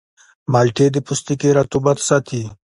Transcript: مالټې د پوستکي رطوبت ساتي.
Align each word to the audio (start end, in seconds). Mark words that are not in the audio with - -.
مالټې 0.51 0.87
د 0.91 0.97
پوستکي 1.05 1.49
رطوبت 1.57 1.97
ساتي. 2.07 2.41